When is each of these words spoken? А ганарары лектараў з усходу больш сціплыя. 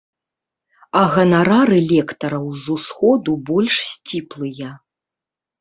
А 1.01 1.01
ганарары 1.15 1.77
лектараў 1.93 2.45
з 2.63 2.71
усходу 2.77 3.31
больш 3.51 3.75
сціплыя. 3.91 4.69